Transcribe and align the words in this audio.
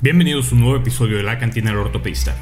Bienvenidos 0.00 0.52
a 0.52 0.54
un 0.54 0.60
nuevo 0.60 0.76
episodio 0.76 1.16
de 1.16 1.24
La 1.24 1.40
Cantina 1.40 1.70
del 1.70 1.80
Ortopedista. 1.80 2.36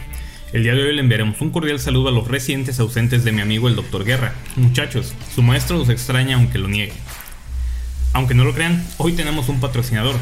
El 0.53 0.63
día 0.63 0.75
de 0.75 0.83
hoy 0.83 0.95
le 0.95 1.01
enviaremos 1.01 1.41
un 1.41 1.49
cordial 1.49 1.81
saludo 1.81 2.11
a 2.11 2.13
los 2.13 2.29
residentes 2.29 2.79
ausentes 2.81 3.25
de 3.25 3.33
mi 3.33 3.41
amigo 3.41 3.67
el 3.67 3.77
Dr. 3.77 4.05
Guerra. 4.05 4.35
Muchachos, 4.57 5.15
su 5.35 5.41
maestro 5.41 5.79
los 5.79 5.89
extraña 5.89 6.37
aunque 6.37 6.59
lo 6.59 6.69
niegue. 6.69 6.93
Aunque 8.13 8.35
no 8.35 8.45
lo 8.45 8.53
crean, 8.53 8.87
hoy 8.99 9.15
tenemos 9.15 9.49
un 9.49 9.59
patrocinador. 9.59 10.17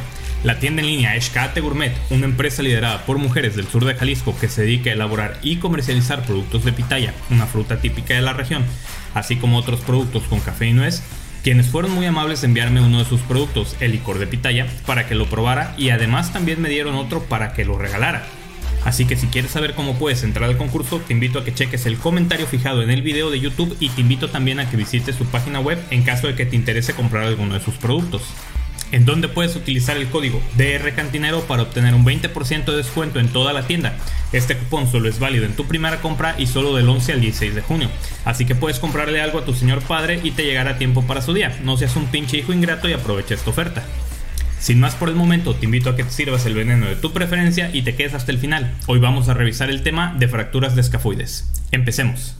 La 0.44 0.60
tienda 0.60 0.80
en 0.82 0.86
línea 0.86 1.16
Escate 1.16 1.60
Gourmet, 1.60 1.92
una 2.10 2.26
empresa 2.26 2.62
liderada 2.62 3.04
por 3.04 3.18
mujeres 3.18 3.56
del 3.56 3.66
sur 3.66 3.84
de 3.84 3.96
Jalisco 3.96 4.38
que 4.40 4.46
se 4.46 4.62
dedica 4.62 4.90
a 4.90 4.92
elaborar 4.92 5.40
y 5.42 5.56
comercializar 5.56 6.24
productos 6.24 6.64
de 6.64 6.72
pitaya, 6.72 7.14
una 7.30 7.46
fruta 7.46 7.80
típica 7.80 8.14
de 8.14 8.22
la 8.22 8.34
región, 8.34 8.64
así 9.12 9.34
como 9.34 9.58
otros 9.58 9.80
productos 9.80 10.22
con 10.24 10.38
café 10.38 10.68
y 10.68 10.72
nuez, 10.72 11.02
quienes 11.44 11.66
fueron 11.66 11.92
muy 11.92 12.06
amables 12.06 12.40
de 12.40 12.46
enviarme 12.46 12.80
uno 12.80 12.98
de 13.00 13.04
sus 13.04 13.20
productos, 13.20 13.76
el 13.80 13.92
licor 13.92 14.18
de 14.18 14.26
pitaya, 14.26 14.66
para 14.86 15.06
que 15.06 15.14
lo 15.14 15.26
probara 15.26 15.74
y 15.76 15.90
además 15.90 16.32
también 16.32 16.60
me 16.62 16.70
dieron 16.70 16.94
otro 16.94 17.22
para 17.24 17.52
que 17.52 17.66
lo 17.66 17.76
regalara. 17.76 18.24
Así 18.82 19.04
que 19.04 19.14
si 19.14 19.26
quieres 19.26 19.50
saber 19.50 19.74
cómo 19.74 19.98
puedes 19.98 20.22
entrar 20.22 20.48
al 20.48 20.56
concurso, 20.56 21.02
te 21.06 21.12
invito 21.12 21.38
a 21.38 21.44
que 21.44 21.52
cheques 21.52 21.84
el 21.84 21.98
comentario 21.98 22.46
fijado 22.46 22.82
en 22.82 22.90
el 22.90 23.02
video 23.02 23.30
de 23.30 23.40
YouTube 23.40 23.76
y 23.78 23.90
te 23.90 24.00
invito 24.00 24.30
también 24.30 24.58
a 24.58 24.70
que 24.70 24.78
visites 24.78 25.16
su 25.16 25.26
página 25.26 25.60
web 25.60 25.78
en 25.90 26.02
caso 26.02 26.28
de 26.28 26.34
que 26.34 26.46
te 26.46 26.56
interese 26.56 26.94
comprar 26.94 27.24
alguno 27.24 27.52
de 27.52 27.60
sus 27.60 27.74
productos 27.74 28.22
en 28.94 29.04
donde 29.04 29.28
puedes 29.28 29.56
utilizar 29.56 29.96
el 29.96 30.08
código 30.08 30.40
DR 30.56 30.94
Cantinero 30.94 31.40
para 31.42 31.62
obtener 31.62 31.94
un 31.94 32.04
20% 32.04 32.64
de 32.64 32.76
descuento 32.76 33.18
en 33.18 33.26
toda 33.26 33.52
la 33.52 33.66
tienda. 33.66 33.96
Este 34.32 34.56
cupón 34.56 34.88
solo 34.88 35.08
es 35.08 35.18
válido 35.18 35.46
en 35.46 35.56
tu 35.56 35.66
primera 35.66 36.00
compra 36.00 36.36
y 36.38 36.46
solo 36.46 36.76
del 36.76 36.88
11 36.88 37.14
al 37.14 37.20
16 37.20 37.56
de 37.56 37.60
junio. 37.60 37.90
Así 38.24 38.44
que 38.44 38.54
puedes 38.54 38.78
comprarle 38.78 39.20
algo 39.20 39.40
a 39.40 39.44
tu 39.44 39.52
señor 39.52 39.82
padre 39.82 40.20
y 40.22 40.30
te 40.30 40.44
llegará 40.44 40.72
a 40.72 40.78
tiempo 40.78 41.02
para 41.02 41.22
su 41.22 41.34
día. 41.34 41.58
No 41.64 41.76
seas 41.76 41.96
un 41.96 42.06
pinche 42.06 42.36
hijo 42.36 42.52
ingrato 42.52 42.88
y 42.88 42.92
aprovecha 42.92 43.34
esta 43.34 43.50
oferta. 43.50 43.84
Sin 44.60 44.78
más 44.78 44.94
por 44.94 45.08
el 45.08 45.16
momento, 45.16 45.56
te 45.56 45.64
invito 45.64 45.90
a 45.90 45.96
que 45.96 46.04
te 46.04 46.10
sirvas 46.10 46.46
el 46.46 46.54
veneno 46.54 46.86
de 46.86 46.94
tu 46.94 47.12
preferencia 47.12 47.70
y 47.72 47.82
te 47.82 47.96
quedes 47.96 48.14
hasta 48.14 48.30
el 48.30 48.38
final. 48.38 48.74
Hoy 48.86 49.00
vamos 49.00 49.28
a 49.28 49.34
revisar 49.34 49.70
el 49.70 49.82
tema 49.82 50.14
de 50.16 50.28
fracturas 50.28 50.76
de 50.76 50.82
escafoides. 50.82 51.50
Empecemos. 51.72 52.36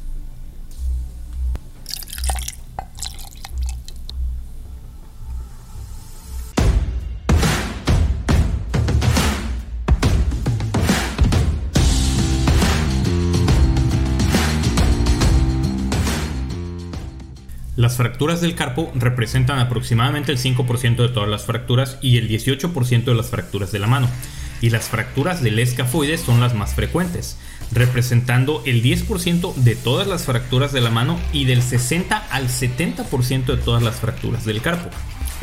Las 17.85 17.99
fracturas 17.99 18.41
del 18.41 18.55
carpo 18.55 18.91
representan 18.95 19.59
aproximadamente 19.59 20.33
el 20.33 20.39
5% 20.39 20.97
de 20.97 21.11
todas 21.11 21.29
las 21.29 21.45
fracturas 21.45 21.99
y 22.01 22.17
el 22.17 22.31
18% 22.31 23.05
de 23.05 23.15
las 23.15 23.29
fracturas 23.29 23.73
de 23.73 23.79
la 23.79 23.87
mano. 23.87 24.09
Y 24.63 24.71
las 24.71 24.89
fracturas 24.89 25.43
del 25.43 25.59
escafoides 25.59 26.23
son 26.23 26.41
las 26.41 26.55
más 26.55 26.73
frecuentes, 26.73 27.37
representando 27.73 28.63
el 28.65 28.83
10% 28.83 29.55
de 29.57 29.77
todas 29.77 30.07
las 30.07 30.25
fracturas 30.25 30.73
de 30.73 30.81
la 30.81 30.89
mano 30.89 31.21
y 31.31 31.45
del 31.45 31.63
60 31.63 32.17
al 32.31 32.49
70% 32.49 33.45
de 33.45 33.59
todas 33.59 33.83
las 33.83 33.97
fracturas 33.97 34.47
del 34.47 34.63
carpo. 34.63 34.89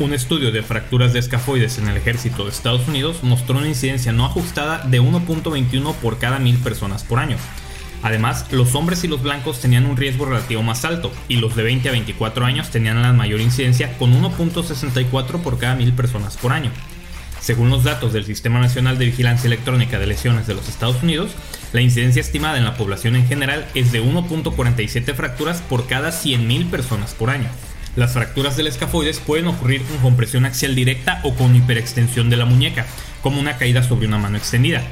Un 0.00 0.12
estudio 0.12 0.50
de 0.50 0.64
fracturas 0.64 1.12
de 1.12 1.20
escafoides 1.20 1.78
en 1.78 1.86
el 1.86 1.96
ejército 1.96 2.42
de 2.42 2.50
Estados 2.50 2.88
Unidos 2.88 3.22
mostró 3.22 3.58
una 3.58 3.68
incidencia 3.68 4.10
no 4.10 4.26
ajustada 4.26 4.78
de 4.84 5.00
1.21 5.00 5.94
por 5.94 6.18
cada 6.18 6.40
mil 6.40 6.58
personas 6.58 7.04
por 7.04 7.20
año, 7.20 7.36
Además, 8.02 8.46
los 8.50 8.74
hombres 8.74 9.04
y 9.04 9.08
los 9.08 9.22
blancos 9.22 9.60
tenían 9.60 9.86
un 9.86 9.96
riesgo 9.96 10.24
relativo 10.24 10.62
más 10.62 10.84
alto 10.84 11.12
y 11.28 11.36
los 11.36 11.54
de 11.54 11.62
20 11.62 11.88
a 11.88 11.92
24 11.92 12.44
años 12.44 12.70
tenían 12.70 13.00
la 13.00 13.12
mayor 13.12 13.40
incidencia 13.40 13.96
con 13.96 14.12
1.64 14.20 15.40
por 15.40 15.58
cada 15.58 15.76
mil 15.76 15.92
personas 15.92 16.36
por 16.36 16.52
año. 16.52 16.70
Según 17.40 17.70
los 17.70 17.82
datos 17.82 18.12
del 18.12 18.24
Sistema 18.24 18.60
Nacional 18.60 18.98
de 18.98 19.06
Vigilancia 19.06 19.48
Electrónica 19.48 19.98
de 19.98 20.06
Lesiones 20.06 20.46
de 20.46 20.54
los 20.54 20.68
Estados 20.68 21.02
Unidos, 21.02 21.32
la 21.72 21.80
incidencia 21.80 22.20
estimada 22.20 22.58
en 22.58 22.64
la 22.64 22.76
población 22.76 23.16
en 23.16 23.26
general 23.26 23.66
es 23.74 23.90
de 23.90 24.02
1.47 24.02 25.14
fracturas 25.14 25.60
por 25.60 25.86
cada 25.86 26.10
100.000 26.10 26.70
personas 26.70 27.14
por 27.14 27.30
año. 27.30 27.48
Las 27.96 28.12
fracturas 28.12 28.56
del 28.56 28.68
escafoides 28.68 29.18
pueden 29.18 29.48
ocurrir 29.48 29.82
con 29.82 29.98
compresión 29.98 30.44
axial 30.44 30.74
directa 30.74 31.20
o 31.24 31.34
con 31.34 31.54
hiperextensión 31.54 32.30
de 32.30 32.36
la 32.36 32.46
muñeca, 32.46 32.86
como 33.22 33.40
una 33.40 33.58
caída 33.58 33.82
sobre 33.82 34.06
una 34.06 34.18
mano 34.18 34.38
extendida. 34.38 34.82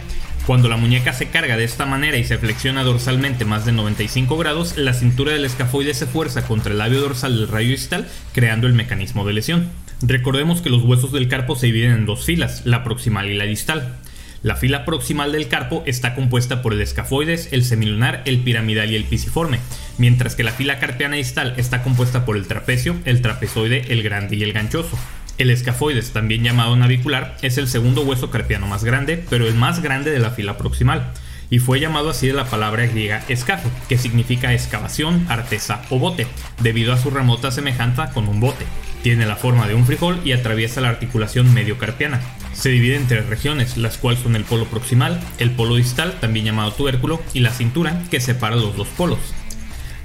Cuando 0.46 0.68
la 0.68 0.76
muñeca 0.76 1.12
se 1.12 1.28
carga 1.28 1.56
de 1.56 1.64
esta 1.64 1.86
manera 1.86 2.16
y 2.16 2.24
se 2.24 2.38
flexiona 2.38 2.82
dorsalmente 2.82 3.44
más 3.44 3.64
de 3.64 3.72
95 3.72 4.36
grados, 4.36 4.76
la 4.76 4.94
cintura 4.94 5.32
del 5.32 5.44
escafoide 5.44 5.94
se 5.94 6.06
fuerza 6.06 6.44
contra 6.44 6.72
el 6.72 6.78
labio 6.78 7.00
dorsal 7.00 7.36
del 7.36 7.48
rayo 7.48 7.70
distal, 7.70 8.08
creando 8.32 8.66
el 8.66 8.72
mecanismo 8.72 9.24
de 9.24 9.34
lesión. 9.34 9.68
Recordemos 10.02 10.62
que 10.62 10.70
los 10.70 10.82
huesos 10.82 11.12
del 11.12 11.28
carpo 11.28 11.56
se 11.56 11.66
dividen 11.66 11.92
en 11.92 12.06
dos 12.06 12.24
filas, 12.24 12.62
la 12.64 12.82
proximal 12.82 13.28
y 13.28 13.36
la 13.36 13.44
distal. 13.44 13.96
La 14.42 14.56
fila 14.56 14.86
proximal 14.86 15.32
del 15.32 15.48
carpo 15.48 15.82
está 15.84 16.14
compuesta 16.14 16.62
por 16.62 16.72
el 16.72 16.80
escafoides, 16.80 17.52
el 17.52 17.62
semilunar, 17.62 18.22
el 18.24 18.38
piramidal 18.38 18.90
y 18.90 18.96
el 18.96 19.04
pisiforme, 19.04 19.60
mientras 19.98 20.34
que 20.34 20.44
la 20.44 20.52
fila 20.52 20.78
carpiana 20.78 21.16
distal 21.16 21.52
está 21.58 21.82
compuesta 21.82 22.24
por 22.24 22.38
el 22.38 22.46
trapecio, 22.46 22.96
el 23.04 23.20
trapezoide, 23.20 23.84
el 23.90 24.02
grande 24.02 24.36
y 24.36 24.42
el 24.42 24.54
ganchoso. 24.54 24.98
El 25.40 25.48
escafoides, 25.48 26.10
también 26.10 26.44
llamado 26.44 26.76
navicular, 26.76 27.34
es 27.40 27.56
el 27.56 27.66
segundo 27.66 28.02
hueso 28.02 28.28
carpiano 28.28 28.66
más 28.66 28.84
grande, 28.84 29.24
pero 29.30 29.48
el 29.48 29.54
más 29.54 29.80
grande 29.80 30.10
de 30.10 30.18
la 30.18 30.32
fila 30.32 30.58
proximal, 30.58 31.14
y 31.48 31.60
fue 31.60 31.80
llamado 31.80 32.10
así 32.10 32.26
de 32.26 32.34
la 32.34 32.44
palabra 32.44 32.84
griega 32.84 33.24
escafo, 33.26 33.70
que 33.88 33.96
significa 33.96 34.52
excavación, 34.52 35.24
artesa 35.30 35.80
o 35.88 35.98
bote, 35.98 36.26
debido 36.60 36.92
a 36.92 36.98
su 36.98 37.08
remota 37.08 37.50
semejanza 37.50 38.10
con 38.10 38.28
un 38.28 38.38
bote. 38.38 38.66
Tiene 39.02 39.24
la 39.24 39.36
forma 39.36 39.66
de 39.66 39.74
un 39.74 39.86
frijol 39.86 40.20
y 40.26 40.32
atraviesa 40.32 40.82
la 40.82 40.90
articulación 40.90 41.54
mediocarpiana. 41.54 42.20
Se 42.52 42.68
divide 42.68 42.96
en 42.96 43.06
tres 43.06 43.24
regiones, 43.24 43.78
las 43.78 43.96
cuales 43.96 44.20
son 44.20 44.36
el 44.36 44.44
polo 44.44 44.66
proximal, 44.66 45.18
el 45.38 45.52
polo 45.52 45.76
distal, 45.76 46.20
también 46.20 46.44
llamado 46.44 46.72
tubérculo, 46.72 47.18
y 47.32 47.40
la 47.40 47.50
cintura, 47.50 48.02
que 48.10 48.20
separa 48.20 48.56
los 48.56 48.76
dos 48.76 48.88
polos. 48.88 49.20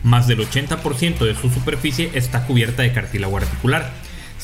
Más 0.02 0.28
del 0.28 0.40
80% 0.40 1.26
de 1.26 1.36
su 1.36 1.50
superficie 1.50 2.12
está 2.14 2.46
cubierta 2.46 2.84
de 2.84 2.94
cartílago 2.94 3.36
articular, 3.36 3.92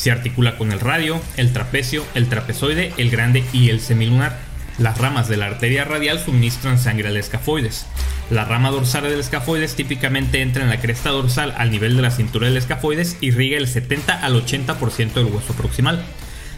se 0.01 0.09
articula 0.09 0.57
con 0.57 0.71
el 0.71 0.79
radio, 0.79 1.21
el 1.37 1.53
trapecio, 1.53 2.03
el 2.15 2.27
trapezoide, 2.27 2.91
el 2.97 3.11
grande 3.11 3.43
y 3.53 3.69
el 3.69 3.79
semilunar. 3.79 4.35
Las 4.79 4.97
ramas 4.97 5.29
de 5.29 5.37
la 5.37 5.45
arteria 5.45 5.85
radial 5.85 6.17
suministran 6.17 6.79
sangre 6.79 7.09
al 7.09 7.17
escafoides. 7.17 7.85
La 8.31 8.43
rama 8.43 8.71
dorsal 8.71 9.03
del 9.03 9.19
escafoides 9.19 9.75
típicamente 9.75 10.41
entra 10.41 10.63
en 10.63 10.71
la 10.71 10.81
cresta 10.81 11.11
dorsal 11.11 11.53
al 11.55 11.69
nivel 11.69 11.95
de 11.97 12.01
la 12.01 12.09
cintura 12.09 12.47
del 12.47 12.57
escafoides 12.57 13.15
y 13.21 13.29
riega 13.29 13.59
el 13.59 13.67
70 13.67 14.25
al 14.25 14.43
80% 14.43 15.13
del 15.13 15.25
hueso 15.25 15.53
proximal. 15.53 16.03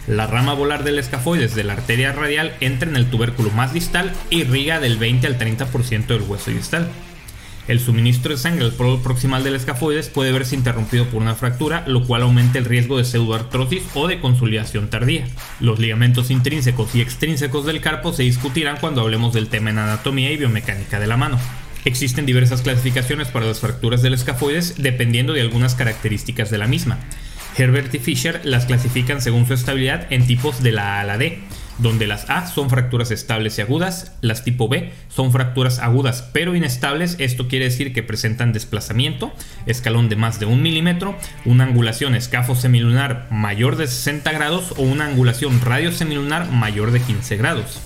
La 0.07 0.25
rama 0.25 0.53
volar 0.53 0.85
del 0.85 0.97
escafoides 0.97 1.53
de 1.53 1.65
la 1.65 1.73
arteria 1.73 2.13
radial 2.13 2.55
entra 2.61 2.89
en 2.89 2.95
el 2.95 3.09
tubérculo 3.09 3.51
más 3.51 3.73
distal 3.73 4.13
y 4.29 4.45
riega 4.45 4.79
del 4.79 4.97
20 4.97 5.27
al 5.27 5.37
30% 5.37 6.05
del 6.05 6.21
hueso 6.21 6.49
distal. 6.49 6.87
El 7.65 7.79
suministro 7.79 8.31
de 8.31 8.37
sangre 8.37 8.65
al 8.65 8.73
polo 8.73 9.01
proximal 9.01 9.41
del 9.43 9.55
escafoides 9.55 10.09
puede 10.09 10.33
verse 10.33 10.53
interrumpido 10.53 11.05
por 11.05 11.21
una 11.21 11.35
fractura, 11.35 11.85
lo 11.87 12.05
cual 12.05 12.23
aumenta 12.23 12.59
el 12.59 12.65
riesgo 12.65 12.97
de 12.97 13.05
pseudoartrosis 13.05 13.83
o 13.93 14.09
de 14.09 14.19
consolidación 14.19 14.89
tardía. 14.89 15.27
Los 15.61 15.79
ligamentos 15.79 16.29
intrínsecos 16.29 16.93
y 16.93 16.99
extrínsecos 16.99 17.65
del 17.65 17.79
carpo 17.79 18.11
se 18.11 18.23
discutirán 18.23 18.77
cuando 18.81 18.99
hablemos 18.99 19.33
del 19.33 19.47
tema 19.47 19.69
en 19.69 19.77
anatomía 19.77 20.31
y 20.31 20.37
biomecánica 20.37 20.99
de 20.99 21.07
la 21.07 21.15
mano. 21.15 21.39
Existen 21.85 22.25
diversas 22.25 22.63
clasificaciones 22.63 23.29
para 23.29 23.45
las 23.45 23.61
fracturas 23.61 24.01
del 24.01 24.13
escafoides 24.13 24.75
dependiendo 24.77 25.31
de 25.31 25.41
algunas 25.41 25.75
características 25.75 26.49
de 26.49 26.57
la 26.57 26.67
misma. 26.67 26.99
Herbert 27.57 27.93
y 27.95 27.99
Fisher 27.99 28.41
las 28.43 28.65
clasifican 28.65 29.21
según 29.21 29.47
su 29.47 29.53
estabilidad 29.53 30.07
en 30.11 30.27
tipos 30.27 30.63
de 30.63 30.71
la 30.73 30.97
A 30.97 31.01
a 31.01 31.03
la 31.05 31.17
D 31.17 31.39
donde 31.79 32.07
las 32.07 32.29
A 32.29 32.47
son 32.47 32.69
fracturas 32.69 33.11
estables 33.11 33.57
y 33.57 33.61
agudas, 33.61 34.11
las 34.21 34.43
tipo 34.43 34.67
B 34.67 34.91
son 35.09 35.31
fracturas 35.31 35.79
agudas 35.79 36.29
pero 36.33 36.55
inestables, 36.55 37.15
esto 37.19 37.47
quiere 37.47 37.65
decir 37.65 37.93
que 37.93 38.03
presentan 38.03 38.53
desplazamiento, 38.53 39.33
escalón 39.65 40.09
de 40.09 40.15
más 40.15 40.39
de 40.39 40.45
un 40.45 40.61
milímetro, 40.61 41.17
una 41.45 41.63
angulación 41.63 42.15
escafo 42.15 42.55
semilunar 42.55 43.27
mayor 43.31 43.75
de 43.75 43.87
60 43.87 44.31
grados 44.31 44.73
o 44.77 44.83
una 44.83 45.05
angulación 45.05 45.61
radio 45.61 45.91
semilunar 45.91 46.49
mayor 46.51 46.91
de 46.91 47.01
15 47.01 47.37
grados. 47.37 47.79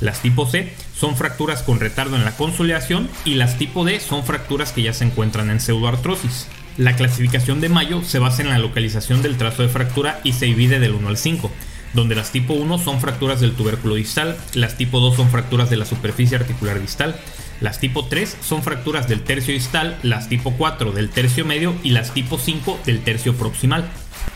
Las 0.00 0.20
tipo 0.20 0.46
C 0.46 0.72
son 0.94 1.16
fracturas 1.16 1.62
con 1.62 1.80
retardo 1.80 2.16
en 2.16 2.24
la 2.24 2.36
consolidación 2.36 3.08
y 3.24 3.34
las 3.34 3.56
tipo 3.56 3.84
D 3.84 4.00
son 4.00 4.24
fracturas 4.24 4.72
que 4.72 4.82
ya 4.82 4.92
se 4.92 5.04
encuentran 5.04 5.50
en 5.50 5.60
pseudoartrosis. 5.60 6.48
La 6.76 6.94
clasificación 6.94 7.62
de 7.62 7.70
Mayo 7.70 8.02
se 8.02 8.18
basa 8.18 8.42
en 8.42 8.50
la 8.50 8.58
localización 8.58 9.22
del 9.22 9.38
trazo 9.38 9.62
de 9.62 9.70
fractura 9.70 10.20
y 10.24 10.34
se 10.34 10.44
divide 10.44 10.78
del 10.78 10.92
1 10.92 11.08
al 11.08 11.16
5 11.16 11.50
donde 11.96 12.14
las 12.14 12.30
tipo 12.30 12.52
1 12.52 12.78
son 12.78 13.00
fracturas 13.00 13.40
del 13.40 13.54
tubérculo 13.54 13.94
distal, 13.96 14.36
las 14.54 14.76
tipo 14.76 15.00
2 15.00 15.16
son 15.16 15.30
fracturas 15.30 15.70
de 15.70 15.76
la 15.76 15.86
superficie 15.86 16.36
articular 16.36 16.80
distal, 16.80 17.16
las 17.60 17.80
tipo 17.80 18.04
3 18.04 18.36
son 18.46 18.62
fracturas 18.62 19.08
del 19.08 19.22
tercio 19.22 19.54
distal, 19.54 19.98
las 20.02 20.28
tipo 20.28 20.52
4 20.52 20.92
del 20.92 21.08
tercio 21.08 21.46
medio 21.46 21.74
y 21.82 21.90
las 21.90 22.12
tipo 22.12 22.38
5 22.38 22.80
del 22.84 23.00
tercio 23.00 23.34
proximal. 23.34 23.88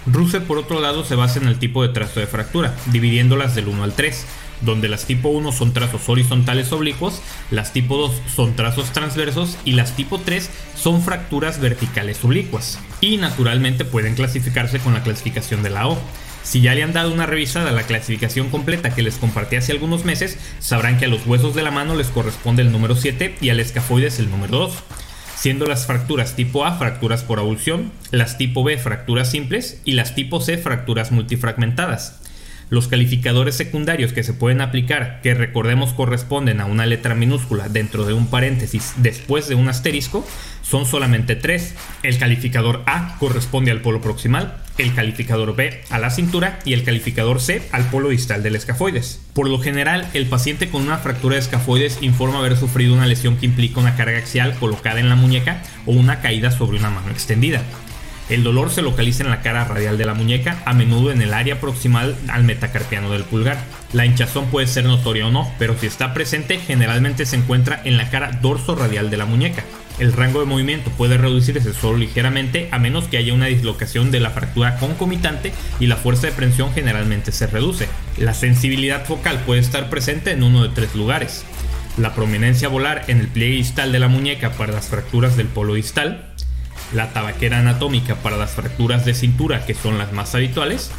Ruse 0.07 0.41
por 0.41 0.57
otro 0.57 0.81
lado 0.81 1.05
se 1.05 1.15
basa 1.15 1.39
en 1.39 1.49
el 1.49 1.59
tipo 1.59 1.83
de 1.83 1.91
trazo 1.91 2.19
de 2.19 2.27
fractura, 2.27 2.75
dividiéndolas 2.87 3.55
del 3.55 3.69
1 3.69 3.85
al 3.85 3.93
3, 3.93 4.25
donde 4.63 4.89
las 4.89 5.05
tipo 5.05 5.29
1 5.29 5.53
son 5.53 5.75
trazos 5.75 6.09
horizontales 6.09 6.73
oblicuos, 6.73 7.21
las 7.51 7.75
tipo 7.75 7.99
2 7.99 8.13
son 8.35 8.57
trazos 8.57 8.91
transversos 8.93 9.59
y 9.67 9.73
las 9.73 9.97
tipo 9.97 10.19
3 10.19 10.49
son 10.77 11.03
fracturas 11.03 11.61
verticales 11.61 12.25
oblicuas. 12.25 12.79
Y 13.03 13.19
naturalmente 13.19 13.85
pueden 13.85 14.15
clasificarse 14.15 14.79
con 14.79 14.95
la 14.95 15.03
clasificación 15.03 15.63
de 15.63 15.71
la 15.71 15.89
O 15.89 15.99
Si 16.43 16.61
ya 16.61 16.75
le 16.75 16.83
han 16.83 16.93
dado 16.93 17.13
una 17.13 17.27
revisada 17.27 17.71
a 17.71 17.73
la 17.73 17.83
clasificación 17.83 18.49
completa 18.49 18.95
que 18.95 19.03
les 19.03 19.17
compartí 19.17 19.57
hace 19.57 19.73
algunos 19.73 20.05
meses, 20.05 20.39
sabrán 20.59 20.99
que 20.99 21.05
a 21.05 21.09
los 21.09 21.27
huesos 21.27 21.55
de 21.55 21.63
la 21.63 21.71
mano 21.71 21.95
les 21.95 22.09
corresponde 22.09 22.63
el 22.63 22.73
número 22.73 22.97
7 22.97 23.37
y 23.41 23.51
al 23.51 23.61
escafoides 23.61 24.19
el 24.19 24.31
número 24.31 24.59
2, 24.59 24.75
siendo 25.37 25.67
las 25.67 25.87
fracturas 25.87 26.37
tipo 26.37 26.65
A 26.65 26.77
fracturas 26.77 27.23
por 27.23 27.39
abulsión, 27.39 27.93
las 28.11 28.39
tipo 28.39 28.65
B 28.65 28.79
fracturas 28.79 29.31
simples 29.31 29.81
y 29.85 29.93
las 29.93 30.15
tipo 30.15 30.41
C 30.41 30.59
fracturas 30.59 31.13
multifragmentadas. 31.13 32.21
Los 32.71 32.87
calificadores 32.87 33.57
secundarios 33.57 34.13
que 34.13 34.23
se 34.23 34.33
pueden 34.33 34.61
aplicar, 34.61 35.21
que 35.23 35.35
recordemos 35.35 35.93
corresponden 35.93 36.61
a 36.61 36.67
una 36.67 36.87
letra 36.87 37.17
minúscula 37.17 37.69
dentro 37.69 38.07
de 38.07 38.13
un 38.13 38.29
paréntesis 38.29 38.93
después 38.97 39.49
de 39.49 39.57
un 39.57 39.69
asterisco, 39.69 40.25
son 40.63 40.87
solamente 40.87 41.35
tres. 41.35 41.75
El 42.05 42.17
calificador 42.19 42.85
A 42.87 43.17
corresponde 43.19 43.73
al 43.73 43.81
polo 43.81 44.01
proximal, 44.01 44.60
el 44.81 44.95
calificador 44.95 45.55
B 45.55 45.83
a 45.91 45.99
la 45.99 46.11
cintura 46.11 46.59
y 46.65 46.73
el 46.73 46.85
calificador 46.85 47.41
C 47.41 47.63
al 47.73 47.85
polo 47.91 48.09
distal 48.09 48.43
del 48.43 48.57
escafoides. 48.57 49.21
Por 49.35 49.49
lo 49.49 49.59
general, 49.59 50.09
el 50.15 50.27
paciente 50.27 50.69
con 50.69 50.83
una 50.83 50.99
fractura 50.99 51.35
de 51.35 51.41
escafoides 51.41 51.99
informa 52.01 52.39
haber 52.39 52.57
sufrido 52.57 52.95
una 52.95 53.07
lesión 53.07 53.37
que 53.37 53.47
implica 53.47 53.81
una 53.81 53.97
carga 53.97 54.19
axial 54.19 54.55
colocada 54.59 55.01
en 55.01 55.09
la 55.09 55.17
muñeca 55.17 55.63
o 55.87 55.93
una 55.93 56.21
caída 56.21 56.51
sobre 56.51 56.79
una 56.79 56.91
mano 56.91 57.11
extendida. 57.11 57.63
El 58.31 58.45
dolor 58.45 58.71
se 58.71 58.83
localiza 58.83 59.25
en 59.25 59.31
la 59.31 59.43
cara 59.43 59.65
radial 59.65 59.99
de 59.99 60.05
la 60.05 60.15
muñeca, 60.15 60.63
a 60.65 60.73
menudo 60.73 61.11
en 61.11 61.21
el 61.21 61.35
área 61.35 61.61
proximal 61.61 62.17
al 62.29 62.45
metacarpiano 62.45 63.11
del 63.11 63.25
pulgar. 63.25 63.59
La 63.93 64.07
hinchazón 64.07 64.47
puede 64.47 64.69
ser 64.69 64.85
notoria 64.85 65.27
o 65.27 65.33
no, 65.33 65.53
pero 65.59 65.77
si 65.77 65.87
está 65.89 66.15
presente 66.15 66.59
generalmente 66.59 67.27
se 67.27 67.35
encuentra 67.35 67.83
en 67.85 67.97
la 67.97 68.09
cara 68.09 68.39
dorso 68.41 68.77
radial 68.77 69.11
de 69.11 69.17
la 69.17 69.27
muñeca. 69.27 69.65
El 70.01 70.15
rango 70.15 70.41
de 70.41 70.47
movimiento 70.47 70.91
puede 70.93 71.19
reducirse 71.19 71.75
solo 71.75 71.99
ligeramente 71.99 72.71
a 72.73 72.79
menos 72.79 73.05
que 73.05 73.19
haya 73.19 73.35
una 73.35 73.47
dislocación 73.47 74.11
de 74.11 74.19
la 74.19 74.31
fractura 74.31 74.79
concomitante 74.79 75.53
y 75.79 75.89
la 75.89 75.97
fuerza 75.97 76.27
de 76.27 76.33
presión 76.33 76.73
generalmente 76.73 77.33
se 77.33 77.47
reduce. 77.47 77.87
La 78.17 78.33
sensibilidad 78.33 79.05
focal 79.05 79.43
puede 79.45 79.61
estar 79.61 79.91
presente 79.91 80.31
en 80.31 80.43
uno 80.43 80.63
de 80.63 80.71
tres 80.71 80.95
lugares. 80.95 81.45
La 81.99 82.15
prominencia 82.15 82.69
volar 82.69 83.05
en 83.09 83.21
el 83.21 83.29
pliegue 83.29 83.57
distal 83.57 83.93
de 83.93 83.99
la 83.99 84.09
muñeca 84.09 84.53
para 84.53 84.73
las 84.73 84.89
fracturas 84.89 85.37
del 85.37 85.49
polo 85.49 85.75
distal, 85.75 86.33
la 86.95 87.13
tabaquera 87.13 87.59
anatómica 87.59 88.15
para 88.15 88.39
las 88.39 88.53
fracturas 88.53 89.05
de 89.05 89.13
cintura 89.13 89.67
que 89.67 89.75
son 89.75 89.99
las 89.99 90.15
más 90.15 90.35
habituales, 90.35 90.91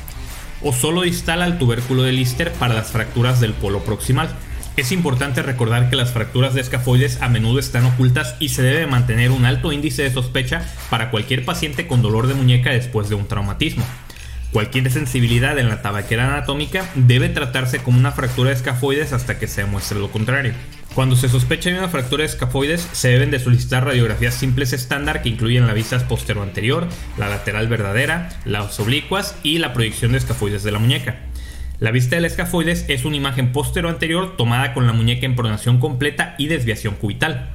o 0.61 0.73
solo 0.73 1.05
instala 1.05 1.47
el 1.47 1.57
tubérculo 1.57 2.03
de 2.03 2.11
Lister 2.11 2.51
para 2.53 2.75
las 2.75 2.91
fracturas 2.91 3.39
del 3.39 3.53
polo 3.53 3.83
proximal. 3.83 4.29
Es 4.77 4.93
importante 4.93 5.43
recordar 5.43 5.89
que 5.89 5.97
las 5.97 6.13
fracturas 6.13 6.53
de 6.53 6.61
escafoides 6.61 7.21
a 7.21 7.27
menudo 7.27 7.59
están 7.59 7.85
ocultas 7.85 8.35
y 8.39 8.49
se 8.49 8.61
debe 8.61 8.87
mantener 8.87 9.31
un 9.31 9.45
alto 9.45 9.73
índice 9.73 10.03
de 10.03 10.11
sospecha 10.11 10.65
para 10.89 11.11
cualquier 11.11 11.43
paciente 11.43 11.87
con 11.87 12.01
dolor 12.01 12.27
de 12.27 12.35
muñeca 12.35 12.71
después 12.71 13.09
de 13.09 13.15
un 13.15 13.27
traumatismo. 13.27 13.83
Cualquier 14.53 14.89
sensibilidad 14.89 15.59
en 15.59 15.67
la 15.67 15.81
tabaquera 15.81 16.27
anatómica 16.27 16.89
debe 16.95 17.27
tratarse 17.27 17.79
como 17.79 17.99
una 17.99 18.11
fractura 18.13 18.49
de 18.49 18.55
escafoides 18.55 19.11
hasta 19.11 19.39
que 19.39 19.47
se 19.47 19.61
demuestre 19.61 19.99
lo 19.99 20.09
contrario. 20.09 20.53
Cuando 20.95 21.15
se 21.15 21.29
sospecha 21.29 21.69
de 21.69 21.77
una 21.77 21.89
fractura 21.89 22.23
de 22.23 22.29
escafoides, 22.29 22.87
se 22.91 23.09
deben 23.09 23.31
de 23.31 23.39
solicitar 23.39 23.85
radiografías 23.85 24.33
simples 24.33 24.73
estándar 24.73 25.21
que 25.21 25.29
incluyen 25.29 25.67
la 25.67 25.73
vista 25.73 25.99
postero 26.07 26.43
anterior, 26.43 26.87
la 27.17 27.29
lateral 27.29 27.67
verdadera, 27.67 28.29
las 28.45 28.77
oblicuas 28.79 29.35
y 29.43 29.59
la 29.59 29.73
proyección 29.73 30.13
de 30.13 30.17
escafoides 30.17 30.63
de 30.63 30.71
la 30.71 30.79
muñeca. 30.79 31.30
La 31.81 31.89
vista 31.89 32.15
del 32.15 32.25
escafoides 32.25 32.85
es 32.89 33.05
una 33.05 33.15
imagen 33.15 33.51
postero 33.51 33.89
anterior 33.89 34.37
tomada 34.37 34.75
con 34.75 34.85
la 34.85 34.93
muñeca 34.93 35.25
en 35.25 35.35
pronación 35.35 35.79
completa 35.79 36.35
y 36.37 36.45
desviación 36.45 36.93
cubital. 36.93 37.49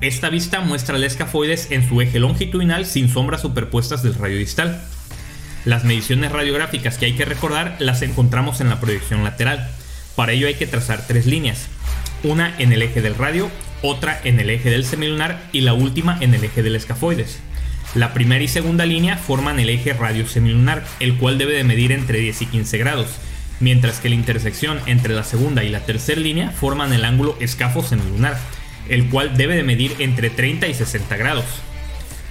Esta 0.00 0.30
vista 0.30 0.62
muestra 0.62 0.96
el 0.96 1.04
escafoides 1.04 1.70
en 1.70 1.86
su 1.86 2.00
eje 2.00 2.18
longitudinal 2.18 2.86
sin 2.86 3.10
sombras 3.10 3.42
superpuestas 3.42 4.02
del 4.02 4.14
radio 4.14 4.38
distal. 4.38 4.82
Las 5.66 5.84
mediciones 5.84 6.32
radiográficas 6.32 6.96
que 6.96 7.04
hay 7.04 7.12
que 7.12 7.26
recordar 7.26 7.76
las 7.78 8.00
encontramos 8.00 8.62
en 8.62 8.70
la 8.70 8.80
proyección 8.80 9.24
lateral. 9.24 9.70
Para 10.14 10.32
ello 10.32 10.46
hay 10.46 10.54
que 10.54 10.66
trazar 10.66 11.06
tres 11.06 11.26
líneas, 11.26 11.68
una 12.24 12.58
en 12.58 12.72
el 12.72 12.80
eje 12.80 13.02
del 13.02 13.14
radio, 13.14 13.50
otra 13.82 14.18
en 14.24 14.40
el 14.40 14.48
eje 14.48 14.70
del 14.70 14.86
semilunar 14.86 15.50
y 15.52 15.60
la 15.60 15.74
última 15.74 16.16
en 16.22 16.32
el 16.32 16.42
eje 16.42 16.62
del 16.62 16.76
escafoides. 16.76 17.40
La 17.94 18.14
primera 18.14 18.42
y 18.42 18.48
segunda 18.48 18.86
línea 18.86 19.18
forman 19.18 19.60
el 19.60 19.68
eje 19.68 19.92
radio-semilunar, 19.92 20.82
el 20.98 21.18
cual 21.18 21.36
debe 21.36 21.52
de 21.52 21.64
medir 21.64 21.92
entre 21.92 22.20
10 22.20 22.40
y 22.40 22.46
15 22.46 22.78
grados, 22.78 23.18
mientras 23.60 24.00
que 24.00 24.08
la 24.08 24.14
intersección 24.14 24.80
entre 24.86 25.14
la 25.14 25.24
segunda 25.24 25.64
y 25.64 25.68
la 25.68 25.80
tercera 25.80 26.20
línea 26.20 26.50
forman 26.50 26.92
el 26.92 27.04
ángulo 27.04 27.36
escafo-semilunar, 27.40 28.36
el 28.88 29.08
cual 29.08 29.36
debe 29.36 29.56
de 29.56 29.62
medir 29.62 29.96
entre 29.98 30.30
30 30.30 30.68
y 30.68 30.74
60 30.74 31.16
grados. 31.16 31.44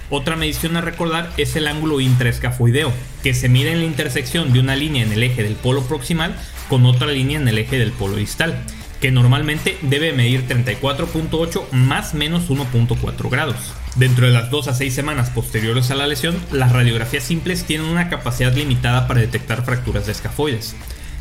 Otra 0.08 0.36
medición 0.36 0.76
a 0.76 0.80
recordar 0.80 1.32
es 1.36 1.56
el 1.56 1.66
ángulo 1.66 2.00
intraescafoideo, 2.00 2.92
que 3.22 3.34
se 3.34 3.48
mide 3.48 3.72
en 3.72 3.80
la 3.80 3.86
intersección 3.86 4.52
de 4.52 4.60
una 4.60 4.76
línea 4.76 5.02
en 5.02 5.12
el 5.12 5.22
eje 5.22 5.42
del 5.42 5.56
polo 5.56 5.82
proximal 5.82 6.36
con 6.68 6.86
otra 6.86 7.08
línea 7.08 7.40
en 7.40 7.48
el 7.48 7.58
eje 7.58 7.78
del 7.78 7.90
polo 7.90 8.16
distal, 8.16 8.62
que 9.00 9.10
normalmente 9.10 9.76
debe 9.82 10.12
medir 10.12 10.46
34.8 10.46 11.70
más 11.72 12.14
menos 12.14 12.48
1.4 12.48 13.30
grados. 13.30 13.56
Dentro 13.96 14.26
de 14.26 14.32
las 14.32 14.50
2 14.50 14.68
a 14.68 14.74
6 14.74 14.94
semanas 14.94 15.30
posteriores 15.30 15.90
a 15.90 15.96
la 15.96 16.06
lesión, 16.06 16.36
las 16.52 16.72
radiografías 16.72 17.24
simples 17.24 17.64
tienen 17.64 17.88
una 17.88 18.08
capacidad 18.08 18.54
limitada 18.54 19.08
para 19.08 19.20
detectar 19.20 19.64
fracturas 19.64 20.06
de 20.06 20.12
escafoides. 20.12 20.76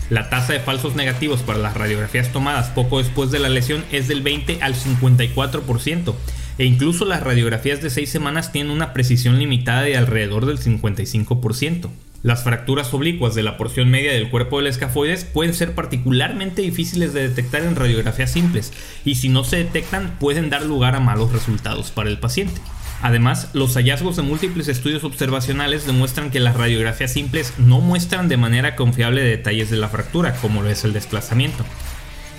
La 0.09 0.29
tasa 0.29 0.53
de 0.53 0.59
falsos 0.59 0.95
negativos 0.95 1.41
para 1.41 1.57
las 1.57 1.75
radiografías 1.75 2.31
tomadas 2.31 2.69
poco 2.69 2.99
después 2.99 3.31
de 3.31 3.39
la 3.39 3.49
lesión 3.49 3.83
es 3.91 4.07
del 4.07 4.21
20 4.21 4.59
al 4.61 4.75
54%, 4.75 6.13
e 6.59 6.65
incluso 6.65 7.05
las 7.05 7.23
radiografías 7.23 7.81
de 7.81 7.89
6 7.89 8.07
semanas 8.07 8.51
tienen 8.51 8.71
una 8.71 8.93
precisión 8.93 9.39
limitada 9.39 9.81
de 9.81 9.97
alrededor 9.97 10.45
del 10.45 10.59
55%. 10.59 11.89
Las 12.21 12.43
fracturas 12.43 12.93
oblicuas 12.93 13.35
de 13.35 13.43
la 13.43 13.57
porción 13.57 13.89
media 13.89 14.11
del 14.11 14.29
cuerpo 14.29 14.57
del 14.57 14.67
escafoides 14.67 15.25
pueden 15.25 15.53
ser 15.53 15.73
particularmente 15.73 16.61
difíciles 16.61 17.13
de 17.13 17.27
detectar 17.27 17.63
en 17.63 17.75
radiografías 17.75 18.31
simples 18.31 18.73
y 19.05 19.15
si 19.15 19.29
no 19.29 19.43
se 19.43 19.57
detectan 19.57 20.17
pueden 20.19 20.49
dar 20.49 20.65
lugar 20.65 20.95
a 20.95 20.99
malos 20.99 21.31
resultados 21.31 21.91
para 21.91 22.09
el 22.09 22.17
paciente. 22.19 22.61
Además, 23.01 23.49
los 23.53 23.75
hallazgos 23.75 24.15
de 24.15 24.23
múltiples 24.23 24.67
estudios 24.67 25.03
observacionales 25.03 25.85
demuestran 25.85 26.31
que 26.31 26.39
las 26.39 26.55
radiografías 26.55 27.13
simples 27.13 27.53
no 27.57 27.79
muestran 27.79 28.27
de 28.27 28.37
manera 28.37 28.75
confiable 28.75 29.21
detalles 29.21 29.69
de 29.69 29.77
la 29.77 29.89
fractura, 29.89 30.35
como 30.35 30.63
lo 30.63 30.69
es 30.69 30.83
el 30.83 30.93
desplazamiento. 30.93 31.65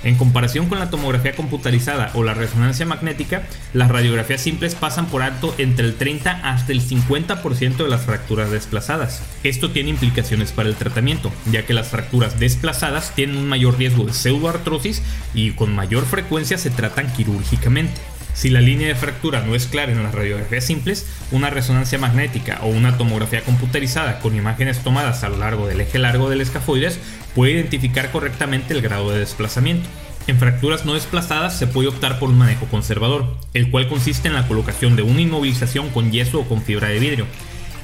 En 0.07 0.15
comparación 0.15 0.69
con 0.69 0.79
la 0.79 0.89
tomografía 0.89 1.35
computarizada 1.35 2.13
o 2.15 2.23
la 2.23 2.35
resonancia 2.35 2.87
magnética, 2.87 3.43
las 3.73 3.91
radiografías 3.91 4.41
simples 4.41 4.77
pasan 4.77 5.07
por 5.07 5.23
alto 5.23 5.53
entre 5.59 5.85
el 5.85 5.97
30 5.97 6.31
hasta 6.45 6.71
el 6.73 6.81
50% 6.81 7.77
de 7.77 7.89
las 7.89 8.03
fracturas 8.03 8.51
desplazadas. 8.53 9.23
Esto 9.43 9.71
tiene 9.71 9.91
implicaciones 9.91 10.53
para 10.53 10.69
el 10.69 10.77
tratamiento, 10.77 11.33
ya 11.51 11.67
que 11.67 11.75
las 11.75 11.89
fracturas 11.89 12.39
desplazadas 12.39 13.15
tienen 13.17 13.37
un 13.37 13.49
mayor 13.49 13.79
riesgo 13.79 14.05
de 14.05 14.13
pseudoartrosis 14.13 15.03
y 15.35 15.53
con 15.53 15.75
mayor 15.75 16.05
frecuencia 16.05 16.57
se 16.57 16.71
tratan 16.71 17.13
quirúrgicamente. 17.13 18.16
Si 18.37 18.51
la 18.51 18.61
línea 18.61 18.89
de 18.89 18.95
fractura 18.95 19.41
no 19.41 19.55
es 19.55 19.67
clara 19.67 19.93
en 19.93 20.03
las 20.03 20.15
radiografías 20.15 20.63
simples, 20.63 21.07
una 21.33 21.49
resonancia 21.49 21.99
magnética 21.99 22.59
o 22.63 22.67
una 22.67 22.99
tomografía 22.99 23.41
computarizada 23.41 24.19
con 24.19 24.37
imágenes 24.37 24.81
tomadas 24.81 25.25
a 25.25 25.31
lo 25.31 25.39
largo 25.39 25.67
del 25.67 25.81
eje 25.81 25.99
largo 25.99 26.29
del 26.29 26.43
escafoides 26.43 27.01
puede 27.35 27.53
identificar 27.53 28.13
correctamente 28.13 28.75
el 28.75 28.83
grado 28.83 29.11
de 29.11 29.21
desplazamiento. 29.21 29.89
En 30.27 30.39
fracturas 30.39 30.85
no 30.85 30.93
desplazadas 30.93 31.59
se 31.59 31.67
puede 31.67 31.89
optar 31.89 32.19
por 32.19 32.29
un 32.29 32.37
manejo 32.37 32.67
conservador, 32.67 33.27
el 33.55 33.71
cual 33.71 33.89
consiste 33.89 34.29
en 34.29 34.35
la 34.35 34.47
colocación 34.47 34.97
de 34.97 35.03
una 35.03 35.23
inmovilización 35.23 35.89
con 35.89 36.13
yeso 36.13 36.41
o 36.41 36.45
con 36.47 36.61
fibra 36.61 36.89
de 36.89 36.99
vidrio, 36.99 37.27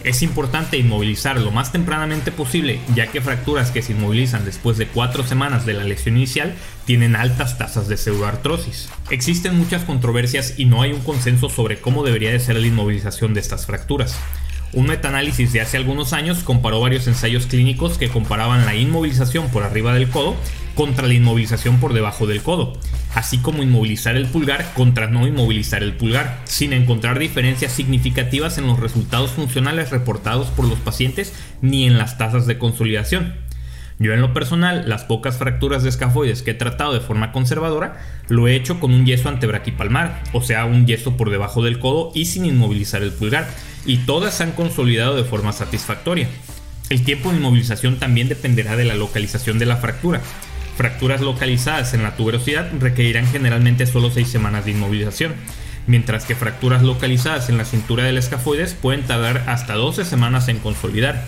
es 0.04 0.22
importante 0.22 0.76
inmovilizar 0.78 1.40
lo 1.40 1.50
más 1.50 1.72
tempranamente 1.72 2.32
posible, 2.32 2.80
ya 2.94 3.06
que 3.06 3.20
fracturas 3.20 3.70
que 3.70 3.82
se 3.82 3.92
inmovilizan 3.92 4.44
después 4.44 4.78
de 4.78 4.86
4 4.86 5.24
semanas 5.24 5.66
de 5.66 5.74
la 5.74 5.84
lesión 5.84 6.16
inicial 6.16 6.54
tienen 6.84 7.16
altas 7.16 7.58
tasas 7.58 7.88
de 7.88 7.96
pseudoartrosis. 7.96 8.88
Existen 9.10 9.56
muchas 9.56 9.84
controversias 9.84 10.54
y 10.58 10.64
no 10.64 10.82
hay 10.82 10.92
un 10.92 11.00
consenso 11.00 11.48
sobre 11.48 11.80
cómo 11.80 12.04
debería 12.04 12.32
de 12.32 12.40
ser 12.40 12.56
la 12.56 12.66
inmovilización 12.66 13.34
de 13.34 13.40
estas 13.40 13.66
fracturas. 13.66 14.16
Un 14.72 14.86
metaanálisis 14.86 15.52
de 15.52 15.60
hace 15.60 15.76
algunos 15.76 16.14
años 16.14 16.38
comparó 16.44 16.80
varios 16.80 17.06
ensayos 17.06 17.46
clínicos 17.46 17.98
que 17.98 18.08
comparaban 18.08 18.64
la 18.64 18.74
inmovilización 18.74 19.48
por 19.50 19.64
arriba 19.64 19.92
del 19.92 20.08
codo 20.08 20.34
contra 20.74 21.06
la 21.06 21.12
inmovilización 21.12 21.78
por 21.78 21.92
debajo 21.92 22.26
del 22.26 22.42
codo, 22.42 22.72
así 23.14 23.38
como 23.38 23.62
inmovilizar 23.62 24.16
el 24.16 24.26
pulgar 24.26 24.72
contra 24.74 25.06
no 25.06 25.26
inmovilizar 25.26 25.82
el 25.82 25.94
pulgar, 25.94 26.40
sin 26.44 26.72
encontrar 26.72 27.18
diferencias 27.18 27.72
significativas 27.72 28.58
en 28.58 28.66
los 28.66 28.80
resultados 28.80 29.30
funcionales 29.30 29.90
reportados 29.90 30.48
por 30.48 30.66
los 30.66 30.78
pacientes 30.78 31.34
ni 31.60 31.86
en 31.86 31.98
las 31.98 32.18
tasas 32.18 32.46
de 32.46 32.58
consolidación. 32.58 33.34
Yo 33.98 34.12
en 34.12 34.20
lo 34.20 34.32
personal, 34.32 34.88
las 34.88 35.04
pocas 35.04 35.36
fracturas 35.36 35.82
de 35.82 35.88
escafoides 35.88 36.42
que 36.42 36.52
he 36.52 36.54
tratado 36.54 36.92
de 36.92 37.00
forma 37.00 37.30
conservadora, 37.30 38.00
lo 38.28 38.48
he 38.48 38.56
hecho 38.56 38.80
con 38.80 38.92
un 38.92 39.06
yeso 39.06 39.28
antebraquipalmar, 39.28 40.24
o 40.32 40.42
sea, 40.42 40.64
un 40.64 40.86
yeso 40.86 41.16
por 41.16 41.30
debajo 41.30 41.62
del 41.62 41.78
codo 41.78 42.10
y 42.14 42.24
sin 42.24 42.44
inmovilizar 42.44 43.02
el 43.02 43.12
pulgar, 43.12 43.48
y 43.86 43.98
todas 43.98 44.34
se 44.34 44.42
han 44.42 44.52
consolidado 44.52 45.14
de 45.14 45.24
forma 45.24 45.52
satisfactoria. 45.52 46.28
El 46.90 47.04
tiempo 47.04 47.30
de 47.30 47.36
inmovilización 47.36 47.98
también 47.98 48.28
dependerá 48.28 48.76
de 48.76 48.84
la 48.84 48.94
localización 48.94 49.58
de 49.58 49.66
la 49.66 49.76
fractura. 49.76 50.20
Fracturas 50.82 51.20
localizadas 51.20 51.94
en 51.94 52.02
la 52.02 52.16
tuberosidad 52.16 52.68
requerirán 52.80 53.28
generalmente 53.28 53.86
solo 53.86 54.10
6 54.10 54.26
semanas 54.26 54.64
de 54.64 54.72
inmovilización, 54.72 55.32
mientras 55.86 56.24
que 56.24 56.34
fracturas 56.34 56.82
localizadas 56.82 57.48
en 57.48 57.56
la 57.56 57.64
cintura 57.64 58.02
del 58.02 58.18
escafoides 58.18 58.74
pueden 58.74 59.04
tardar 59.04 59.44
hasta 59.46 59.74
12 59.74 60.04
semanas 60.04 60.48
en 60.48 60.58
consolidar. 60.58 61.24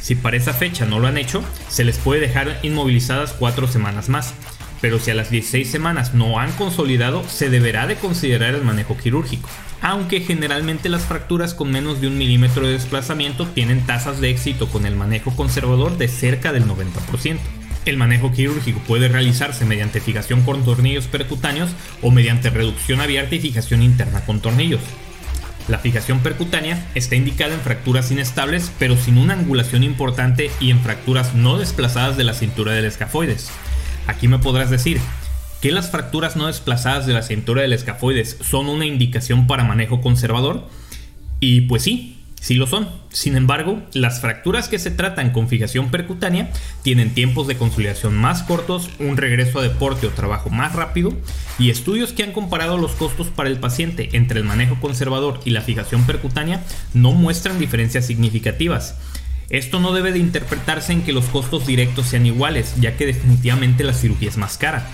Si 0.00 0.16
para 0.16 0.36
esa 0.36 0.52
fecha 0.52 0.86
no 0.86 0.98
lo 0.98 1.06
han 1.06 1.18
hecho, 1.18 1.44
se 1.68 1.84
les 1.84 1.98
puede 1.98 2.20
dejar 2.20 2.58
inmovilizadas 2.64 3.32
4 3.34 3.68
semanas 3.68 4.08
más. 4.08 4.34
Pero 4.80 4.98
si 4.98 5.12
a 5.12 5.14
las 5.14 5.30
16 5.30 5.70
semanas 5.70 6.12
no 6.12 6.40
han 6.40 6.50
consolidado, 6.54 7.22
se 7.28 7.48
deberá 7.48 7.86
de 7.86 7.94
considerar 7.94 8.56
el 8.56 8.64
manejo 8.64 8.96
quirúrgico. 8.96 9.48
Aunque 9.82 10.20
generalmente 10.20 10.88
las 10.88 11.02
fracturas 11.02 11.54
con 11.54 11.70
menos 11.70 12.00
de 12.00 12.08
un 12.08 12.18
milímetro 12.18 12.66
de 12.66 12.72
desplazamiento 12.72 13.46
tienen 13.46 13.86
tasas 13.86 14.20
de 14.20 14.30
éxito 14.30 14.66
con 14.66 14.84
el 14.84 14.96
manejo 14.96 15.36
conservador 15.36 15.96
de 15.96 16.08
cerca 16.08 16.52
del 16.52 16.66
90%. 16.66 17.38
El 17.86 17.96
manejo 17.96 18.32
quirúrgico 18.32 18.80
puede 18.80 19.06
realizarse 19.06 19.64
mediante 19.64 20.00
fijación 20.00 20.42
con 20.42 20.64
tornillos 20.64 21.06
percutáneos 21.06 21.70
o 22.02 22.10
mediante 22.10 22.50
reducción 22.50 23.00
abierta 23.00 23.36
y 23.36 23.40
fijación 23.40 23.80
interna 23.80 24.22
con 24.22 24.40
tornillos. 24.40 24.80
La 25.68 25.78
fijación 25.78 26.18
percutánea 26.18 26.84
está 26.96 27.14
indicada 27.14 27.54
en 27.54 27.60
fracturas 27.60 28.10
inestables 28.10 28.72
pero 28.80 28.96
sin 28.96 29.18
una 29.18 29.34
angulación 29.34 29.84
importante 29.84 30.50
y 30.58 30.70
en 30.70 30.80
fracturas 30.80 31.34
no 31.34 31.58
desplazadas 31.58 32.16
de 32.16 32.24
la 32.24 32.34
cintura 32.34 32.72
del 32.72 32.86
escafoides. 32.86 33.50
Aquí 34.08 34.26
me 34.26 34.40
podrás 34.40 34.68
decir, 34.68 35.00
¿que 35.62 35.70
las 35.70 35.90
fracturas 35.90 36.34
no 36.34 36.48
desplazadas 36.48 37.06
de 37.06 37.12
la 37.12 37.22
cintura 37.22 37.62
del 37.62 37.72
escafoides 37.72 38.36
son 38.40 38.68
una 38.68 38.84
indicación 38.84 39.46
para 39.46 39.62
manejo 39.62 40.00
conservador? 40.00 40.68
Y 41.38 41.62
pues 41.62 41.82
sí, 41.82 42.15
Sí 42.46 42.54
lo 42.54 42.68
son. 42.68 42.88
Sin 43.10 43.36
embargo, 43.36 43.82
las 43.92 44.20
fracturas 44.20 44.68
que 44.68 44.78
se 44.78 44.92
tratan 44.92 45.30
con 45.30 45.48
fijación 45.48 45.90
percutánea 45.90 46.52
tienen 46.82 47.12
tiempos 47.12 47.48
de 47.48 47.56
consolidación 47.56 48.16
más 48.16 48.44
cortos, 48.44 48.88
un 49.00 49.16
regreso 49.16 49.58
a 49.58 49.62
deporte 49.62 50.06
o 50.06 50.10
trabajo 50.10 50.48
más 50.48 50.72
rápido 50.72 51.12
y 51.58 51.70
estudios 51.70 52.12
que 52.12 52.22
han 52.22 52.30
comparado 52.30 52.78
los 52.78 52.92
costos 52.92 53.26
para 53.30 53.48
el 53.48 53.58
paciente 53.58 54.10
entre 54.12 54.38
el 54.38 54.44
manejo 54.44 54.76
conservador 54.80 55.40
y 55.44 55.50
la 55.50 55.60
fijación 55.60 56.06
percutánea 56.06 56.62
no 56.94 57.10
muestran 57.10 57.58
diferencias 57.58 58.06
significativas. 58.06 58.94
Esto 59.50 59.80
no 59.80 59.92
debe 59.92 60.12
de 60.12 60.20
interpretarse 60.20 60.92
en 60.92 61.02
que 61.02 61.12
los 61.12 61.24
costos 61.24 61.66
directos 61.66 62.06
sean 62.06 62.26
iguales, 62.26 62.74
ya 62.78 62.96
que 62.96 63.06
definitivamente 63.06 63.82
la 63.82 63.92
cirugía 63.92 64.28
es 64.28 64.36
más 64.36 64.56
cara. 64.56 64.86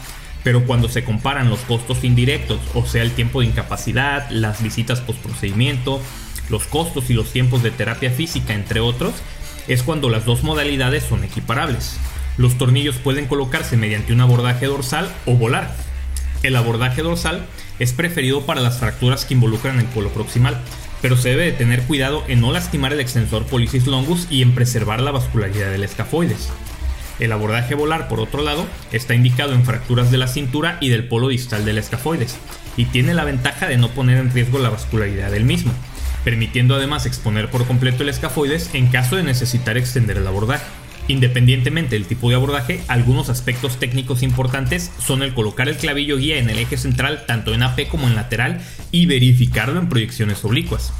Pero 0.43 0.65
cuando 0.65 0.89
se 0.89 1.05
comparan 1.05 1.51
los 1.51 1.61
costos 1.61 2.03
indirectos, 2.03 2.61
o 2.73 2.87
sea, 2.87 3.03
el 3.03 3.13
tiempo 3.13 3.41
de 3.41 3.49
incapacidad, 3.49 4.31
las 4.31 4.63
visitas 4.63 5.03
post 5.03 5.21
procedimiento, 5.21 6.01
los 6.53 6.67
costos 6.67 7.09
y 7.11 7.15
los 7.15 7.33
tiempos 7.33 7.63
de 7.63 7.73
terapia 7.73 8.11
física, 8.11 8.53
entre 8.53 8.79
otros, 8.79 9.15
es 9.69 9.83
cuando 9.83 10.11
las 10.11 10.27
dos 10.27 10.45
modalidades 10.45 11.03
son 11.03 11.25
equiparables. 11.25 11.97
Los 12.37 12.59
tornillos 12.59 12.97
pueden 12.97 13.27
colocarse 13.27 13.77
mediante 13.77 14.13
un 14.13 14.21
abordaje 14.21 14.67
dorsal 14.67 15.11
o 15.27 15.35
volar. 15.35 15.75
El 16.43 16.55
abordaje 16.57 17.03
dorsal 17.03 17.47
es 17.79 17.93
preferido 17.93 18.45
para 18.45 18.61
las 18.61 18.79
fracturas 18.79 19.25
que 19.25 19.35
involucran 19.35 19.79
el 19.79 19.87
polo 19.87 20.11
proximal, 20.11 20.61
pero 21.01 21.17
se 21.17 21.31
debe 21.31 21.45
de 21.45 21.53
tener 21.53 21.83
cuidado 21.83 22.23
en 22.29 22.41
no 22.41 22.53
lastimar 22.53 22.93
el 22.93 23.01
extensor 23.01 23.47
policis 23.47 23.87
longus 23.87 24.27
y 24.31 24.43
en 24.43 24.55
preservar 24.55 25.01
la 25.01 25.11
vascularidad 25.11 25.71
del 25.71 25.85
escafoides. 25.85 26.51
El 27.19 27.33
abordaje 27.33 27.75
volar, 27.75 28.09
por 28.09 28.21
otro 28.21 28.43
lado, 28.43 28.67
está 28.93 29.15
indicado 29.15 29.55
en 29.55 29.65
fracturas 29.65 30.11
de 30.11 30.19
la 30.19 30.29
cintura 30.29 30.77
y 30.81 30.91
del 30.91 31.09
polo 31.09 31.29
distal 31.29 31.65
del 31.65 31.79
escafoides, 31.79 32.37
y 32.77 32.87
tiene 32.87 33.15
la 33.15 33.25
ventaja 33.25 33.69
de 33.69 33.79
no 33.79 33.89
poner 33.89 34.19
en 34.19 34.33
riesgo 34.33 34.59
la 34.59 34.71
vascularidad 34.71 35.31
del 35.31 35.45
mismo 35.45 35.73
permitiendo 36.25 36.75
además 36.75 37.07
exponer 37.07 37.51
por 37.51 37.67
completo 37.67 38.03
el 38.03 38.09
escafoides 38.09 38.75
en 38.75 38.89
caso 38.89 39.17
de 39.17 39.23
necesitar 39.23 39.77
extender 39.77 40.17
el 40.17 40.27
abordaje. 40.27 40.65
Independientemente 41.09 41.97
del 41.97 42.07
tipo 42.07 42.29
de 42.29 42.37
abordaje, 42.37 42.81
algunos 42.87 43.29
aspectos 43.29 43.79
técnicos 43.79 44.23
importantes 44.23 44.93
son 45.05 45.23
el 45.23 45.35
colocar 45.35 45.69
el 45.69 45.77
clavillo 45.77 46.17
guía 46.17 46.39
en 46.39 46.49
el 46.49 46.59
eje 46.59 46.77
central 46.77 47.25
tanto 47.27 47.55
en 47.55 47.63
AP 47.63 47.89
como 47.89 48.07
en 48.07 48.15
lateral 48.15 48.61
y 48.93 49.07
verificarlo 49.07 49.81
en 49.81 49.89
proyecciones 49.89 50.45
oblicuas. 50.45 50.93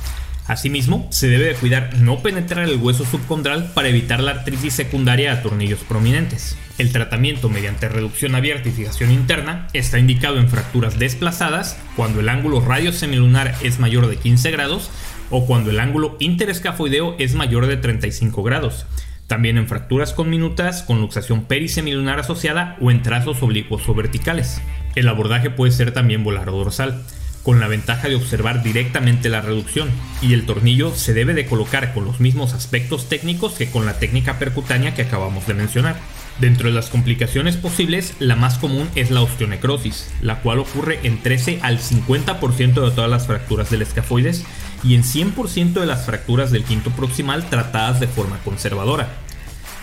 Asimismo, 0.47 1.07
se 1.11 1.29
debe 1.29 1.45
de 1.45 1.55
cuidar 1.55 1.97
no 1.99 2.21
penetrar 2.21 2.69
el 2.69 2.77
hueso 2.77 3.05
subcondral 3.05 3.71
para 3.75 3.89
evitar 3.89 4.21
la 4.21 4.33
artritis 4.33 4.75
secundaria 4.75 5.33
a 5.33 5.43
tornillos 5.43 5.81
prominentes. 5.81 6.57
El 6.79 6.91
tratamiento 6.91 7.49
mediante 7.49 7.89
reducción 7.89 8.35
abierta 8.35 8.69
y 8.69 8.73
fijación 8.73 9.13
interna 9.13 9.69
está 9.73 9.99
indicado 9.99 10.39
en 10.39 10.49
fracturas 10.49 10.99
desplazadas 10.99 11.79
cuando 11.95 12.21
el 12.21 12.29
ángulo 12.29 12.61
radio 12.61 12.93
semilunar 12.93 13.55
es 13.63 13.79
mayor 13.79 14.09
de 14.09 14.17
15 14.17 14.51
grados 14.51 14.91
o 15.31 15.47
cuando 15.47 15.71
el 15.71 15.79
ángulo 15.79 16.17
interescafoideo 16.19 17.15
es 17.19 17.35
mayor 17.35 17.67
de 17.67 17.77
35 17.77 18.43
grados. 18.43 18.87
También 19.29 19.59
en 19.59 19.69
fracturas 19.69 20.13
con 20.13 20.29
minutas, 20.29 20.83
con 20.83 21.01
luxación 21.01 21.45
perisemilunar 21.45 22.19
asociada 22.19 22.77
o 22.81 22.91
en 22.91 23.03
trazos 23.03 23.43
oblicuos 23.43 23.89
o 23.89 23.95
verticales. 23.95 24.61
El 24.95 25.09
abordaje 25.09 25.51
puede 25.51 25.73
ser 25.73 25.93
también 25.93 26.25
volar 26.25 26.49
o 26.49 26.53
dorsal, 26.53 27.03
con 27.43 27.61
la 27.61 27.69
ventaja 27.69 28.09
de 28.09 28.15
observar 28.15 28.63
directamente 28.63 29.29
la 29.29 29.41
reducción, 29.41 29.91
y 30.21 30.33
el 30.33 30.47
tornillo 30.47 30.95
se 30.95 31.15
debe 31.15 31.35
de 31.35 31.47
colocar 31.47 31.93
con 31.93 32.05
los 32.05 32.21
mismos 32.21 32.55
aspectos 32.55 33.09
técnicos 33.09 33.55
que 33.55 33.71
con 33.71 33.85
la 33.85 33.99
técnica 33.99 34.39
percutánea 34.39 34.95
que 34.95 35.03
acabamos 35.03 35.47
de 35.47 35.55
mencionar. 35.55 35.97
Dentro 36.41 36.69
de 36.69 36.75
las 36.75 36.89
complicaciones 36.89 37.57
posibles, 37.57 38.15
la 38.19 38.37
más 38.37 38.59
común 38.59 38.89
es 38.95 39.11
la 39.11 39.21
osteonecrosis, 39.21 40.11
la 40.23 40.41
cual 40.41 40.61
ocurre 40.61 41.01
en 41.03 41.23
13 41.23 41.61
al 41.63 41.79
50% 41.79 42.81
de 42.81 42.91
todas 42.91 43.11
las 43.11 43.27
fracturas 43.27 43.71
del 43.71 43.83
escafoides 43.83 44.45
y 44.83 44.95
en 44.95 45.03
100% 45.03 45.75
de 45.75 45.87
las 45.87 46.07
fracturas 46.07 46.51
del 46.51 46.65
quinto 46.65 46.91
proximal 46.91 47.49
tratadas 47.49 48.01
de 48.01 48.09
forma 48.09 48.39
conservadora. 48.39 49.22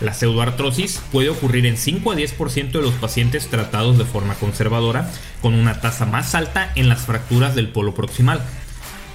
La 0.01 0.13
pseudoartrosis 0.13 1.01
puede 1.11 1.29
ocurrir 1.29 1.65
en 1.65 1.75
5 1.75 2.11
a 2.11 2.15
10% 2.15 2.71
de 2.71 2.81
los 2.81 2.93
pacientes 2.93 3.47
tratados 3.47 3.97
de 3.97 4.05
forma 4.05 4.35
conservadora, 4.35 5.11
con 5.41 5.53
una 5.53 5.81
tasa 5.81 6.05
más 6.05 6.35
alta 6.35 6.71
en 6.75 6.87
las 6.87 7.01
fracturas 7.01 7.53
del 7.53 7.67
polo 7.67 7.93
proximal. 7.93 8.41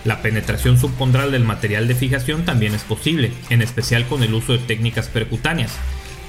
La 0.04 0.20
penetración 0.20 0.78
subcondral 0.78 1.32
del 1.32 1.44
material 1.44 1.88
de 1.88 1.94
fijación 1.94 2.44
también 2.44 2.74
es 2.74 2.82
posible, 2.82 3.32
en 3.48 3.62
especial 3.62 4.06
con 4.06 4.22
el 4.22 4.34
uso 4.34 4.52
de 4.52 4.58
técnicas 4.58 5.08
percutáneas. 5.08 5.72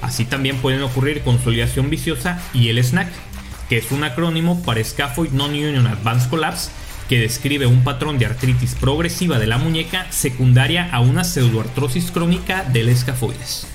Así 0.01 0.23
también 0.23 0.57
pueden 0.57 0.83
ocurrir 0.83 1.21
consolidación 1.21 1.89
viciosa 1.89 2.41
y 2.53 2.69
el 2.69 2.81
SNAC, 2.81 3.09
que 3.67 3.77
es 3.77 3.91
un 3.91 4.05
acrónimo 4.05 4.63
para 4.63 4.81
Scaphoid 4.81 5.31
Non-Union 5.31 5.87
Advanced 5.87 6.29
Collapse, 6.29 6.71
que 7.09 7.19
describe 7.19 7.65
un 7.65 7.83
patrón 7.83 8.17
de 8.17 8.25
artritis 8.25 8.75
progresiva 8.75 9.37
de 9.37 9.47
la 9.47 9.57
muñeca 9.57 10.09
secundaria 10.11 10.89
a 10.93 11.01
una 11.01 11.25
pseudoartrosis 11.25 12.11
crónica 12.11 12.63
del 12.63 12.87
escafoides. 12.87 13.74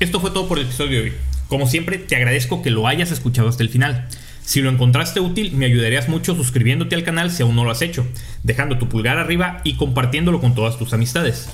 Esto 0.00 0.20
fue 0.20 0.30
todo 0.30 0.46
por 0.46 0.58
el 0.58 0.66
episodio 0.66 0.98
de 0.98 1.04
hoy. 1.04 1.12
Como 1.48 1.66
siempre, 1.66 1.98
te 1.98 2.14
agradezco 2.14 2.62
que 2.62 2.70
lo 2.70 2.86
hayas 2.86 3.10
escuchado 3.10 3.48
hasta 3.48 3.64
el 3.64 3.68
final. 3.68 4.06
Si 4.44 4.62
lo 4.62 4.70
encontraste 4.70 5.18
útil, 5.18 5.52
me 5.52 5.66
ayudarías 5.66 6.08
mucho 6.08 6.36
suscribiéndote 6.36 6.94
al 6.94 7.02
canal 7.02 7.32
si 7.32 7.42
aún 7.42 7.56
no 7.56 7.64
lo 7.64 7.72
has 7.72 7.82
hecho, 7.82 8.06
dejando 8.44 8.78
tu 8.78 8.88
pulgar 8.88 9.18
arriba 9.18 9.60
y 9.64 9.74
compartiéndolo 9.74 10.40
con 10.40 10.54
todas 10.54 10.78
tus 10.78 10.92
amistades. 10.92 11.48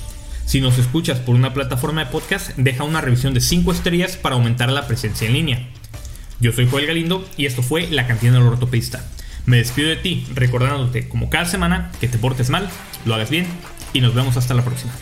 Si 0.45 0.61
nos 0.61 0.77
escuchas 0.77 1.17
por 1.17 1.33
una 1.33 1.55
plataforma 1.55 2.05
de 2.05 2.11
podcast, 2.11 2.55
deja 2.55 2.83
una 2.83 3.01
revisión 3.01 3.33
de 3.33 3.41
5 3.41 3.71
estrellas 3.71 4.15
para 4.15 4.35
aumentar 4.35 4.71
la 4.71 4.85
presencia 4.85 5.25
en 5.25 5.33
línea. 5.33 5.67
Yo 6.39 6.51
soy 6.51 6.67
Joel 6.69 6.85
Galindo 6.85 7.27
y 7.37 7.47
esto 7.47 7.63
fue 7.63 7.87
La 7.87 8.05
Cantina 8.05 8.33
del 8.33 8.43
Ortopedista. 8.43 9.03
Me 9.47 9.57
despido 9.57 9.89
de 9.89 9.95
ti 9.95 10.27
recordándote 10.35 11.09
como 11.09 11.31
cada 11.31 11.45
semana 11.45 11.91
que 11.99 12.07
te 12.07 12.19
portes 12.19 12.51
mal, 12.51 12.69
lo 13.05 13.15
hagas 13.15 13.31
bien 13.31 13.47
y 13.93 14.01
nos 14.01 14.13
vemos 14.13 14.37
hasta 14.37 14.53
la 14.53 14.63
próxima. 14.63 14.93